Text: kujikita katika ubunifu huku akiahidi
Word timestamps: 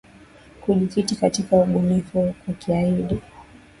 kujikita 0.61 1.15
katika 1.21 1.55
ubunifu 1.57 2.21
huku 2.21 2.51
akiahidi 2.51 3.19